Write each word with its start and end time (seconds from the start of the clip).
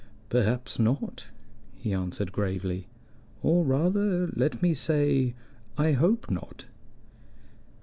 "Perhaps 0.29 0.79
not," 0.79 1.27
he 1.75 1.93
answered 1.93 2.31
gravely. 2.31 2.87
"Or, 3.43 3.63
rather 3.63 4.29
let 4.33 4.59
me 4.59 4.73
say, 4.73 5.35
I 5.77 5.91
hope 5.91 6.31
not." 6.31 6.65